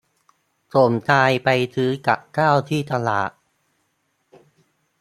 [0.73, 3.31] สมชายไปซื้อกับข้าวที่ตลาด